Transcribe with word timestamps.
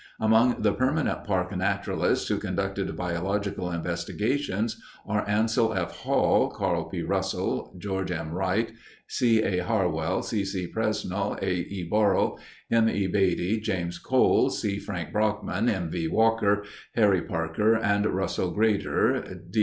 Among 0.19 0.63
the 0.63 0.73
permanent 0.73 1.25
park 1.25 1.55
naturalists 1.55 2.27
who 2.27 2.39
conducted 2.39 2.97
biological 2.97 3.69
investigations 3.71 4.81
are 5.07 5.23
Ansel 5.29 5.75
F. 5.75 5.91
Hall, 5.97 6.49
Carl 6.49 6.85
P. 6.85 7.03
Russell, 7.03 7.71
George 7.77 8.09
M. 8.09 8.31
Wright, 8.31 8.71
C. 9.07 9.43
A. 9.43 9.59
Harwell, 9.59 10.23
C. 10.23 10.43
C. 10.43 10.65
Presnall, 10.75 11.37
A. 11.43 11.51
E. 11.53 11.87
Borell, 11.87 12.39
M. 12.71 12.89
E. 12.89 13.05
Beatty, 13.05 13.59
James 13.59 13.99
Cole, 13.99 14.49
C. 14.49 14.79
Frank 14.79 15.13
Brockman, 15.13 15.69
M. 15.69 15.91
V. 15.91 16.07
Walker, 16.07 16.63
Harry 16.95 17.21
Parker, 17.21 17.75
and 17.75 18.07
Russell 18.07 18.49
Grater. 18.49 19.37